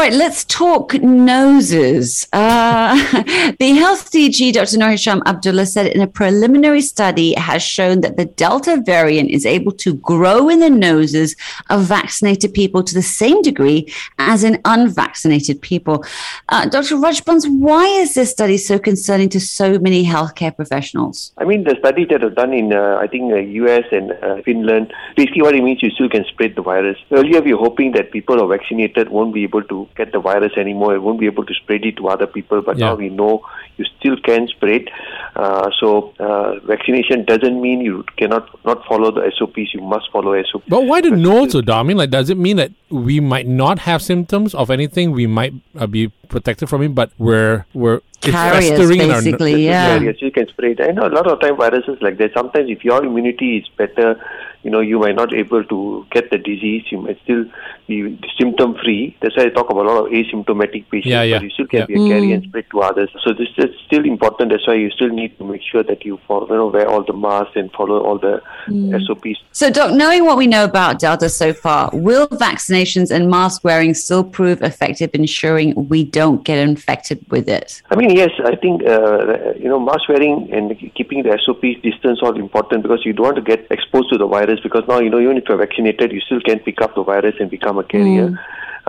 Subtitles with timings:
[0.00, 2.26] right, let's talk noses.
[2.32, 2.94] Uh,
[3.58, 4.78] the health DG, Dr.
[4.78, 9.44] Noor Hisham Abdullah, said in a preliminary study has shown that the Delta variant is
[9.44, 11.36] able to grow in the noses
[11.68, 16.02] of vaccinated people to the same degree as in unvaccinated people.
[16.48, 16.96] Uh, Dr.
[16.96, 21.32] Rajbans, why is this study so concerning to so many healthcare professionals?
[21.36, 24.40] I mean, the study that was done in, uh, I think, uh, US and uh,
[24.46, 26.96] Finland, basically what it means you still can spread the virus.
[27.12, 30.20] Earlier, we were hoping that people who are vaccinated won't be able to get the
[30.20, 30.94] virus anymore.
[30.94, 32.62] It won't be able to spread it to other people.
[32.62, 32.86] But yeah.
[32.86, 33.44] now we know
[33.76, 34.90] you still can spread.
[35.36, 39.74] Uh, so uh, vaccination doesn't mean you cannot not follow the SOPs.
[39.74, 40.66] You must follow SOPs.
[40.68, 44.54] But why the no I like, does it mean that we might not have symptoms
[44.54, 45.12] of anything?
[45.12, 49.54] We might uh, be protected from it, but we're we're carriers basically.
[49.54, 50.22] Our, yeah, carriers.
[50.22, 50.80] You can spread.
[50.80, 52.32] I know a lot of time viruses like that.
[52.34, 54.20] Sometimes if your immunity is better,
[54.62, 56.84] you know, you might not able to get the disease.
[56.90, 57.44] You might still
[57.86, 59.16] be symptom free.
[59.22, 61.06] That's why I talk about a lot of asymptomatic patients.
[61.06, 61.38] Yeah, yeah.
[61.38, 61.86] But you still can yeah.
[61.86, 62.48] be a carrier and mm.
[62.48, 63.10] spread to others.
[63.24, 64.50] So this is still important.
[64.50, 67.02] That's why you still need to make sure that you follow, you know, wear all
[67.02, 69.06] the masks and follow all the mm.
[69.06, 69.42] SOPs.
[69.52, 73.94] So, Doc, knowing what we know about Delta so far, will vaccinations and mask wearing
[73.94, 77.82] still prove effective in ensuring we don't get infected with it?
[77.90, 78.30] I mean, yes.
[78.44, 83.00] I think uh, you know, mask wearing and keeping the SOPs distance are important because
[83.04, 85.36] you don't want to get exposed to the virus virus because now you know even
[85.36, 88.28] if you're vaccinated, you still can pick up the virus and become a carrier.
[88.28, 88.38] Mm.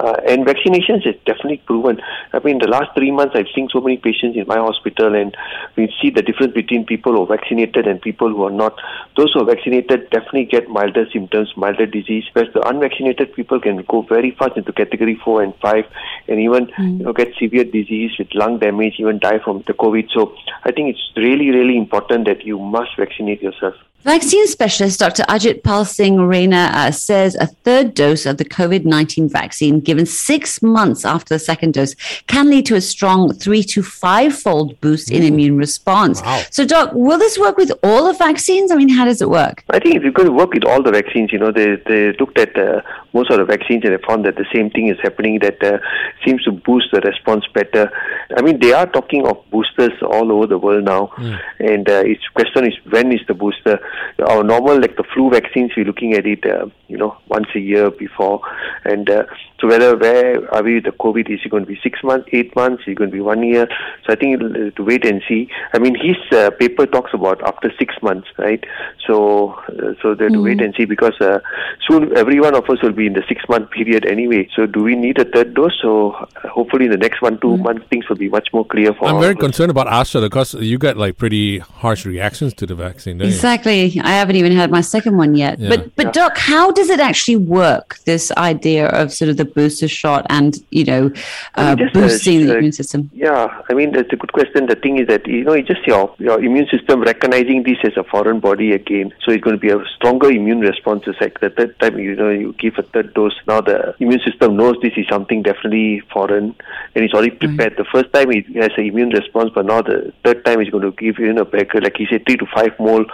[0.02, 2.02] Uh, and vaccinations is definitely proven.
[2.34, 5.38] I mean, the last three months, I've seen so many patients in my hospital, and
[5.78, 8.74] we see the difference between people who are vaccinated and people who are not.
[9.16, 13.86] Those who are vaccinated definitely get milder symptoms, milder disease, whereas the unvaccinated people can
[13.88, 15.86] go very fast into category four and five,
[16.28, 16.98] and even mm.
[16.98, 20.10] you know get severe disease with lung damage, even die from the COVID.
[20.12, 23.76] So I think it's really, really important that you must vaccinate yourself.
[24.04, 25.22] Vaccine specialist Dr.
[25.30, 30.08] Ajit Pal Singh Raina uh, says a third dose of the COVID 19 vaccine given
[30.08, 31.94] six months after the second dose
[32.26, 36.20] can lead to a strong three to five fold boost in immune response.
[36.24, 36.42] Wow.
[36.50, 38.72] So, Doc, will this work with all the vaccines?
[38.72, 39.64] I mean, how does it work?
[39.70, 41.32] I think it's going to work with all the vaccines.
[41.32, 42.82] You know, they, they looked at uh,
[43.14, 45.78] most of the vaccines and they found that the same thing is happening that uh,
[46.26, 47.92] seems to boost the response better.
[48.36, 51.12] I mean, they are talking of boosters all over the world now.
[51.18, 51.40] Mm.
[51.60, 53.80] And uh, its question is when is the booster?
[54.28, 57.60] Our normal like the flu vaccines we're looking at it uh, you know once a
[57.60, 58.42] year before.
[58.86, 59.26] And uh,
[59.60, 62.30] so whether where are we with the covid is it going to be six months
[62.32, 63.68] eight months is it going to be one year?
[64.06, 64.40] So i think
[64.76, 65.50] to wait and see.
[65.74, 68.64] I mean his uh, paper talks about after six months right?
[69.08, 70.44] So uh, so they have to mm.
[70.44, 71.40] wait and see because uh,
[71.88, 74.48] soon every one of us will be in the six month period anyway.
[74.56, 75.78] So do we need a third dose?
[75.82, 77.64] So uh, hopefully in the next one two mm.
[77.64, 80.78] months things will be much more clear for i'm very concerned about astra because you
[80.78, 85.18] got like pretty harsh reactions to the vaccine exactly I haven't even had my second
[85.18, 85.60] one yet.
[85.60, 85.70] Yeah.
[85.70, 86.12] But but yeah.
[86.12, 88.00] Doc, how does it actually work?
[88.06, 91.12] This idea of sort of the booster shot and you know
[91.56, 93.10] uh, boosting the immune system.
[93.14, 94.68] Yeah, I mean that's a good question.
[94.68, 97.98] The thing is that you know it's just your your immune system recognizing this as
[97.98, 99.14] a foreign body again.
[99.24, 101.04] So it's going to be a stronger immune response.
[101.08, 103.38] It's like the third time you know you give a third dose.
[103.48, 106.56] Now the immune system knows this is something definitely foreign
[106.96, 107.74] and it's already prepared.
[107.74, 107.78] Right.
[107.78, 110.84] The first time it has an immune response, but now the third time it's going
[110.84, 113.06] to give you, know, like he said, three to five more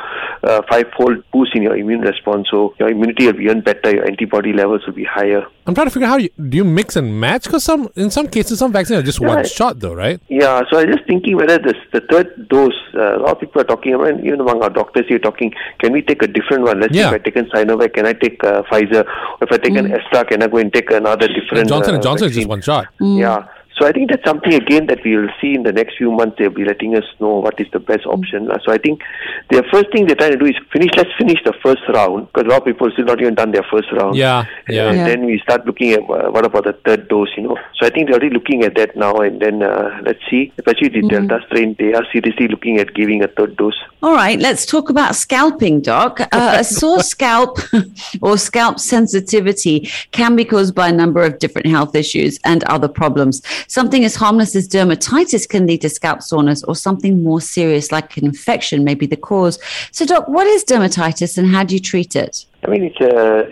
[0.43, 2.47] uh, five-fold boost in your immune response.
[2.51, 3.91] So your immunity will be even better.
[3.91, 5.45] Your antibody levels will be higher.
[5.65, 7.43] I'm trying to figure out how you, do you mix and match?
[7.43, 10.19] Because some in some cases some vaccines are just yeah, one shot, though, right?
[10.29, 10.61] Yeah.
[10.69, 12.73] So I was just thinking whether this the third dose.
[12.93, 15.53] Uh, a lot of people are talking about, even among our doctors, you're talking.
[15.79, 16.79] Can we take a different one?
[16.79, 17.09] Let's yeah.
[17.09, 19.05] say if I take an Sinovac, can I take uh, Pfizer?
[19.05, 19.79] Or if I take mm.
[19.79, 21.67] an Astra, can I go and take another different?
[21.67, 22.29] Johnson and uh, Johnson vaccine?
[22.29, 22.87] is just one shot.
[22.99, 23.19] Mm.
[23.19, 23.47] Yeah.
[23.77, 26.37] So I think that's something again that we will see in the next few months.
[26.37, 28.13] They'll be letting us know what is the best mm.
[28.13, 28.49] option.
[28.65, 29.01] So I think
[29.49, 30.91] the first thing they're trying to do is finish.
[30.97, 33.65] Let's finish the first round because a lot of people still not even done their
[33.71, 34.15] first round.
[34.15, 34.89] Yeah, yeah.
[34.89, 35.07] And yeah.
[35.07, 37.29] then we start looking at uh, what about the third dose.
[37.37, 37.57] You know.
[37.75, 39.13] So I think they're already looking at that now.
[39.17, 40.51] And then uh, let's see.
[40.57, 41.27] Especially the mm-hmm.
[41.27, 43.77] Delta strain, they are seriously looking at giving a third dose.
[44.01, 46.19] All right, let's talk about scalping, Doc.
[46.19, 47.59] Uh, a sore scalp
[48.21, 52.87] or scalp sensitivity can be caused by a number of different health issues and other
[52.87, 53.41] problems.
[53.67, 58.15] Something as harmless as dermatitis can lead to scalp soreness, or something more serious like
[58.17, 59.59] an infection may be the cause.
[59.91, 62.45] So, Doc, what is dermatitis and how do you treat it?
[62.63, 63.49] I mean, it's a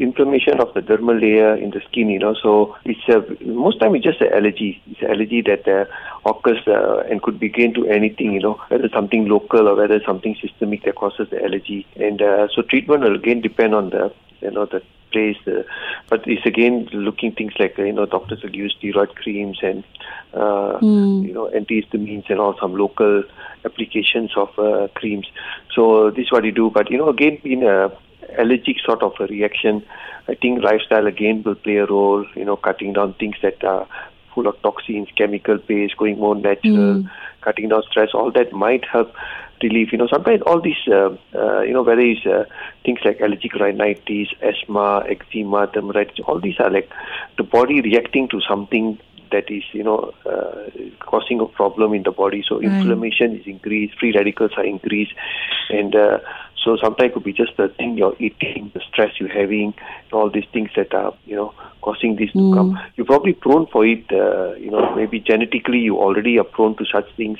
[0.00, 2.34] inflammation of the dermal layer in the skin, you know.
[2.34, 4.80] So it's a, most time it's just an allergy.
[4.86, 5.84] It's an allergy that uh,
[6.24, 10.00] occurs uh, and could be begin to anything, you know, whether something local or whether
[10.04, 11.86] something systemic that causes the allergy.
[11.96, 14.82] And uh, so treatment will again depend on the, you know, the
[15.14, 15.40] place.
[15.46, 15.62] Uh,
[16.10, 19.84] but it's again looking things like, you know, doctors will use steroid creams and
[20.34, 21.26] uh, mm.
[21.26, 23.22] you know, antihistamines and all some local
[23.64, 25.26] applications of uh, creams.
[25.74, 26.70] So this is what you do.
[26.70, 27.90] But you know, again, in a
[28.38, 29.84] allergic sort of a reaction,
[30.28, 32.26] I think lifestyle again will play a role.
[32.34, 33.86] You know, cutting down things that are
[34.34, 37.10] full of toxins, chemical based, going more natural, mm.
[37.40, 38.10] cutting down stress.
[38.14, 39.12] All that might help
[39.64, 39.92] relief.
[39.92, 42.44] You know, sometimes all these, uh, uh, you know, whether it's uh,
[42.84, 46.90] things like allergic rhinitis, asthma, eczema, dermatitis, all these are like
[47.36, 48.98] the body reacting to something
[49.32, 50.70] that is, you know, uh,
[51.00, 52.44] causing a problem in the body.
[52.46, 52.70] So right.
[52.70, 55.12] inflammation is increased, free radicals are increased,
[55.70, 56.18] and uh,
[56.64, 59.74] so sometimes it could be just the thing you're eating, the stress you're having,
[60.14, 61.52] all these things that are, you know,
[61.82, 62.50] causing this mm.
[62.50, 62.80] to come.
[62.96, 66.84] You're probably prone for it, uh, you know, maybe genetically you already are prone to
[66.86, 67.38] such things,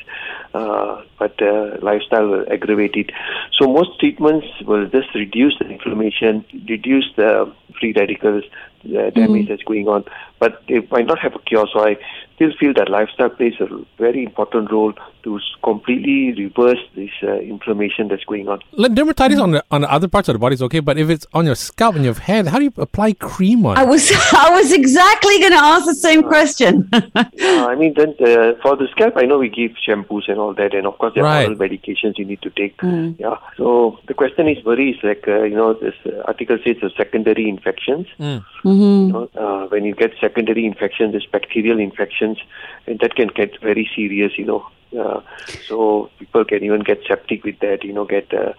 [0.52, 3.10] uh, but uh, lifestyle will aggravate it.
[3.58, 8.44] So most treatments will just reduce the inflammation, reduce the free radicals,
[8.82, 9.48] the damage mm.
[9.48, 10.04] that's going on,
[10.38, 11.66] but they might not have a cure.
[11.72, 11.96] So I
[12.34, 13.66] still feel that lifestyle plays a
[13.98, 14.92] very important role
[15.22, 18.60] to completely reverse this uh, inflammation that's going on.
[18.72, 21.08] Like dermatitis on the on the other parts of the body is okay, but if
[21.08, 23.76] it's on your scalp and your head, how do you apply cream on?
[23.76, 26.88] I was I was exactly going to ask the same question.
[26.92, 30.54] uh, I mean, then uh, for the scalp, I know we give shampoos and all
[30.54, 31.58] that, and of course there are right.
[31.58, 32.76] medications you need to take.
[32.78, 33.18] Mm.
[33.18, 33.36] Yeah.
[33.56, 36.90] So the question is, worry is like uh, you know this uh, article says the
[36.96, 38.06] secondary infections.
[38.18, 38.44] Mm.
[38.64, 39.06] Mm-hmm.
[39.06, 42.38] You know, uh, when you get secondary infections, this bacterial infections,
[42.86, 44.32] and that can get very serious.
[44.38, 45.20] You know, uh,
[45.68, 47.84] so people can even get septic with that.
[47.84, 48.52] You know, get uh,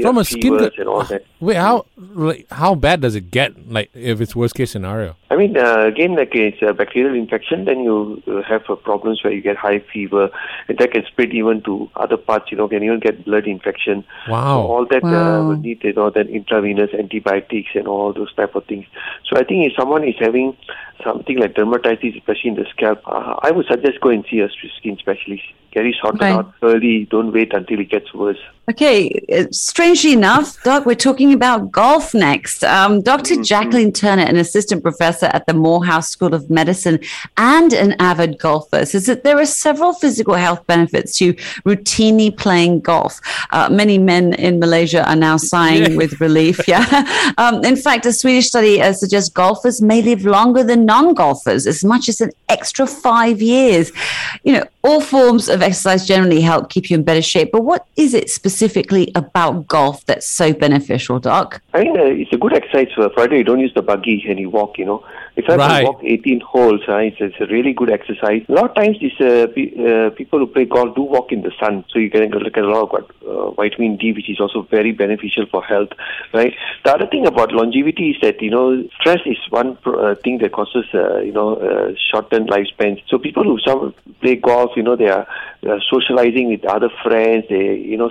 [0.00, 1.24] from a skin and all that.
[1.40, 3.70] Wait, how like, how bad does it get?
[3.70, 5.16] Like if it's worst case scenario?
[5.30, 9.22] I mean, uh, again, like it's a bacterial infection, then you uh, have uh, problems
[9.22, 10.30] where you get high fever,
[10.68, 12.50] and that can spread even to other parts.
[12.50, 14.04] You know, can even get blood infection.
[14.28, 14.62] Wow.
[14.62, 15.48] So all that uh, wow.
[15.48, 18.86] will need you know then intravenous antibiotics and all those type of things.
[19.28, 20.56] So I think if someone is having
[21.04, 24.48] something like dermatitis, especially in the scalp, uh, I would suggest go and see a
[24.78, 25.44] skin specialist.
[25.72, 26.32] Get it sorted right.
[26.32, 27.06] out early.
[27.10, 28.38] Don't wait until it gets worse.
[28.70, 32.62] Okay, uh, strangely enough, Doc, we're talking about golf next.
[32.62, 33.42] Um, doctor mm-hmm.
[33.42, 37.00] Jacqueline Turner, an assistant professor at the Morehouse School of Medicine
[37.36, 41.34] and an avid golfer, says that there are several physical health benefits to
[41.66, 43.18] routinely playing golf.
[43.50, 46.60] Uh, many men in Malaysia are now sighing with relief.
[46.72, 47.34] Yeah.
[47.38, 51.66] Um, in fact, a Swedish study uh, suggests golfers may live longer than non golfers,
[51.66, 53.90] as much as an extra five years.
[54.44, 57.86] You know, all forms of exercise generally help keep you in better shape, but what
[57.96, 59.12] is it specifically?
[59.14, 61.60] about golf that's so beneficial, Doc?
[61.72, 63.38] I think uh, it's a good exercise for Friday.
[63.38, 65.04] You don't use the buggy and you walk, you know.
[65.34, 65.84] If I right.
[65.84, 68.42] walk 18 holes, uh, it's, it's, a really good exercise.
[68.48, 71.52] A lot of times, these uh, uh, people who play golf do walk in the
[71.58, 74.62] sun, so you can look at a lot of uh, vitamin D, which is also
[74.70, 75.88] very beneficial for health,
[76.34, 76.52] right?
[76.84, 80.52] The other thing about longevity is that, you know, stress is one uh, thing that
[80.52, 83.02] causes, you know, shortened lifespans.
[83.08, 85.26] So people who some play golf, you know, they are
[85.90, 88.10] socializing with other friends, they, you know,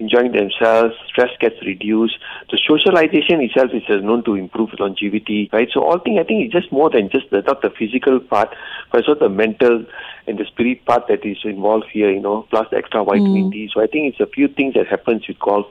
[0.00, 2.18] enjoying themselves, stress gets reduced.
[2.50, 5.68] The socialization itself is known to improve longevity, right?
[5.72, 8.54] So all things, I think it's just more than just the, not the physical part,
[8.90, 9.84] but also the mental
[10.26, 13.52] and the spirit part that is involved here, you know, plus the extra vitamin mm.
[13.52, 13.70] D.
[13.72, 15.66] So I think it's a few things that happens with golf.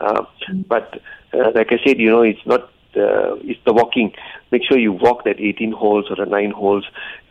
[0.00, 0.66] Uh, mm.
[0.68, 1.00] But
[1.32, 2.62] uh, like I said, you know, it's not
[2.96, 4.12] uh, it's the walking.
[4.50, 6.84] Make sure you walk that 18 holes or the 9 holes.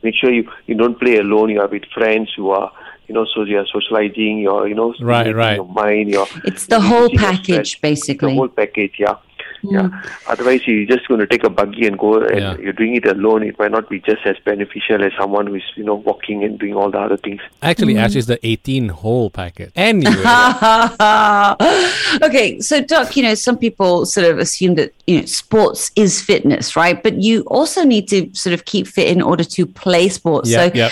[0.04, 1.50] Make sure you, you don't play alone.
[1.50, 2.72] You are with friends who are
[3.10, 5.56] you know, so you're socializing, you're, you know, right, right.
[5.56, 6.28] your mind, your.
[6.44, 8.34] It's the whole package, basically.
[8.34, 9.16] The whole package, yeah.
[9.62, 10.04] Yeah.
[10.28, 12.58] Otherwise, you're just going to take a buggy and go, and yeah.
[12.58, 13.44] you're doing it alone.
[13.44, 16.76] It might not be just as beneficial as someone who's you know walking and doing
[16.76, 17.42] all the other things.
[17.62, 18.02] Actually, mm.
[18.02, 19.72] actually, it's the 18 hole packet.
[19.76, 20.12] Anyway.
[22.24, 26.22] okay, so Doc, you know, some people sort of assume that you know sports is
[26.22, 27.02] fitness, right?
[27.02, 30.50] But you also need to sort of keep fit in order to play sports.
[30.50, 30.78] Yep, so.
[30.78, 30.92] Yep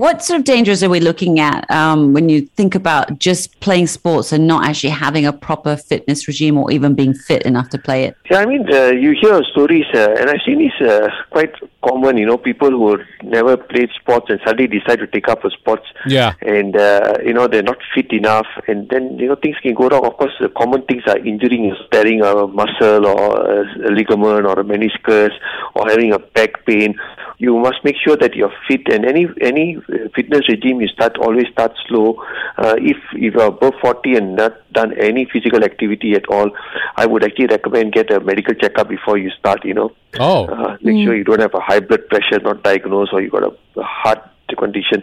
[0.00, 3.86] what sort of dangers are we looking at um, when you think about just playing
[3.86, 7.76] sports and not actually having a proper fitness regime or even being fit enough to
[7.76, 8.16] play it?
[8.30, 11.52] Yeah, I mean, uh, you hear stories, uh, and I've seen this uh, quite
[11.86, 12.16] common.
[12.16, 15.86] You know, people who never played sports and suddenly decide to take up a sports.
[16.06, 16.32] Yeah.
[16.40, 19.88] And uh, you know they're not fit enough, and then you know things can go
[19.88, 20.06] wrong.
[20.06, 24.64] Of course, the common things are injuring, tearing a muscle or a ligament or a
[24.64, 25.32] meniscus,
[25.74, 26.98] or having a back pain
[27.40, 29.78] you must make sure that you're fit and any any
[30.14, 32.22] fitness regime you start always start slow
[32.58, 36.50] uh, if if you're above 40 and not done any physical activity at all
[36.96, 40.76] i would actually recommend get a medical checkup before you start you know oh uh,
[40.82, 41.04] make mm.
[41.04, 43.82] sure you don't have a high blood pressure not diagnosed or you got a, a
[43.82, 45.02] heart condition.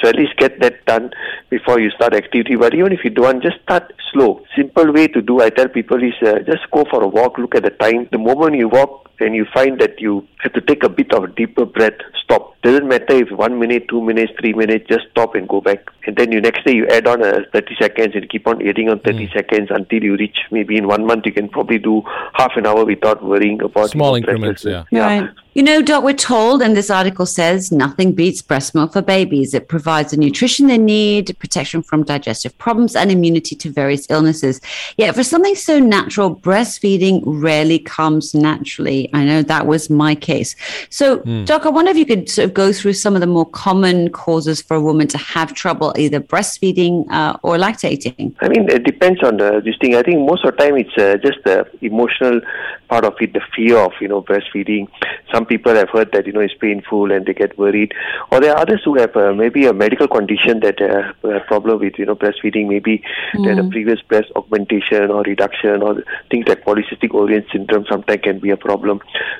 [0.00, 1.10] So at least get that done
[1.50, 2.56] before you start activity.
[2.56, 4.42] But even if you don't, just start slow.
[4.56, 7.54] Simple way to do, I tell people is uh, just go for a walk, look
[7.54, 8.08] at the time.
[8.10, 11.24] The moment you walk and you find that you have to take a bit of
[11.24, 12.60] a deeper breath, stop.
[12.62, 15.88] Doesn't matter if one minute, two minutes, three minutes, just stop and go back.
[16.06, 18.88] And then you next day you add on a 30 seconds and keep on adding
[18.88, 19.32] on 30 mm.
[19.32, 22.02] seconds until you reach maybe in one month you can probably do
[22.34, 24.64] half an hour without worrying about small increments.
[24.64, 24.84] Yeah.
[24.90, 25.20] yeah.
[25.20, 25.30] Right.
[25.58, 29.54] You know, Doc, we're told, and this article says nothing beats breast milk for babies.
[29.54, 34.60] It provides the nutrition they need, protection from digestive problems, and immunity to various illnesses.
[34.98, 39.07] Yet, for something so natural, breastfeeding rarely comes naturally.
[39.12, 40.56] I know that was my case.
[40.90, 41.46] So, mm.
[41.46, 44.10] Doc, I wonder if you could sort of go through some of the more common
[44.10, 48.34] causes for a woman to have trouble either breastfeeding uh, or lactating.
[48.40, 49.94] I mean, it depends on the, this thing.
[49.94, 52.40] I think most of the time it's uh, just the emotional
[52.88, 54.88] part of it, the fear of, you know, breastfeeding.
[55.32, 57.92] Some people have heard that you know it's painful and they get worried,
[58.30, 61.80] or there are others who have uh, maybe a medical condition that uh, a problem
[61.80, 62.68] with you know breastfeeding.
[62.68, 63.02] Maybe
[63.34, 63.44] mm.
[63.44, 67.84] they had a previous breast augmentation or reduction, or things like polycystic ovarian syndrome.
[67.88, 68.97] Sometimes can be a problem,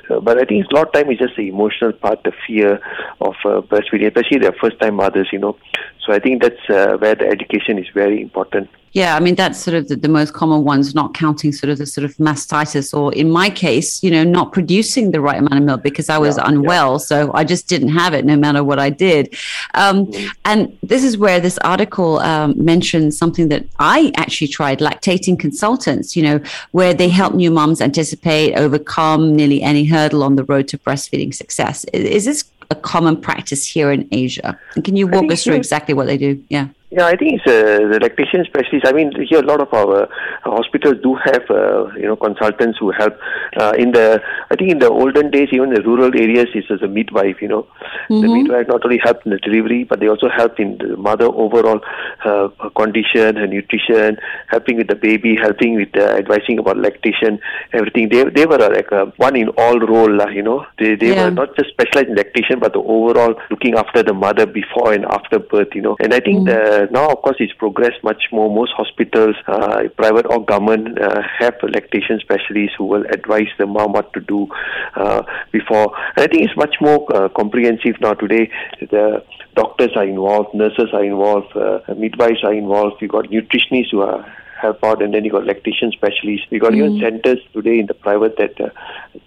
[0.09, 2.79] uh, but I think a lot of time it's just the emotional part, the fear
[3.21, 5.29] of uh, breastfeeding, especially the first time mothers.
[5.31, 5.57] You know,
[6.05, 8.69] so I think that's uh, where the education is very important.
[8.93, 11.77] Yeah, I mean that's sort of the, the, most common ones, not counting sort of
[11.77, 15.57] the sort of mastitis, or in my case, you know, not producing the right amount
[15.57, 16.97] of milk because I was yeah, unwell, yeah.
[16.97, 19.35] so I just didn't have it no matter what I did.
[19.75, 20.27] Um, mm-hmm.
[20.45, 26.15] And this is where this article um, mentions something that I actually tried, lactating consultants.
[26.15, 26.39] You know,
[26.71, 31.83] where they help new moms anticipate, overcome any hurdle on the road to breastfeeding success.
[31.93, 34.57] Is, is this a common practice here in Asia?
[34.75, 36.43] And can you walk us through exactly what they do?
[36.49, 36.67] Yeah.
[36.91, 38.87] Yeah, I think it's uh, the lactation specialist.
[38.87, 40.07] I mean, here a lot of our uh,
[40.43, 43.13] hospitals do have uh, you know consultants who help.
[43.55, 44.19] Uh, in the
[44.49, 47.43] I think in the olden days, even the rural areas, it's as a midwife.
[47.43, 47.67] You know,
[48.09, 48.21] mm-hmm.
[48.21, 51.25] the midwife not only helped in the delivery, but they also helped in the mother
[51.25, 51.79] overall
[52.25, 54.17] uh, condition, her nutrition,
[54.47, 57.39] helping with the baby, helping with uh, advising about lactation,
[57.71, 58.09] everything.
[58.09, 60.19] They they were uh, like a one in all role.
[60.19, 61.25] Uh, you know, they they yeah.
[61.25, 65.05] were not just specialized in lactation, but the overall looking after the mother before and
[65.05, 65.75] after birth.
[65.75, 66.78] You know, and I think mm-hmm.
[66.78, 68.53] the now, of course, it's progressed much more.
[68.53, 73.93] Most hospitals, uh, private or government, uh, have lactation specialists who will advise the mom
[73.93, 74.47] what to do
[74.95, 75.95] uh, before.
[76.15, 78.13] And I think it's much more uh, comprehensive now.
[78.13, 79.23] Today, the
[79.55, 83.01] doctors are involved, nurses are involved, uh, midwives are involved.
[83.01, 84.25] You got nutritionists who are
[84.61, 86.47] help out, and then you got lactation specialists.
[86.51, 86.77] We got mm.
[86.77, 88.69] even centers today in the private that uh,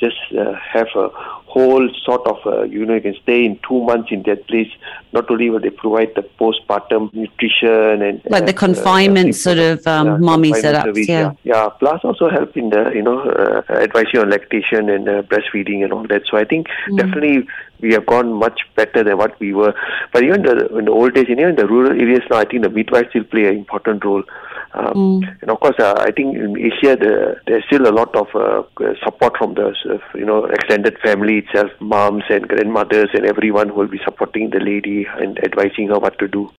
[0.00, 1.08] just uh, have a
[1.52, 4.70] whole sort of, uh, you know, you can stay in two months in that place.
[5.12, 9.86] Not only will they provide the postpartum nutrition and like the uh, confinement sort of
[9.86, 11.20] um, mommy setups, yeah.
[11.20, 11.32] yeah.
[11.44, 15.84] yeah, Plus also help in the, you know, uh, you on lactation and uh, breastfeeding
[15.84, 16.22] and all that.
[16.30, 16.96] So I think mm.
[16.98, 17.46] definitely
[17.82, 19.74] we have gone much better than what we were.
[20.12, 22.44] But even the, in the old days, you know, in the rural areas now, I
[22.44, 24.22] think the midwives still play an important role.
[24.74, 25.36] Um, mm.
[25.42, 28.62] And of course, uh, I think in Asia the, there's still a lot of uh,
[29.04, 33.74] support from the uh, you know extended family itself, moms and grandmothers and everyone who
[33.74, 36.50] will be supporting the lady and advising her what to do.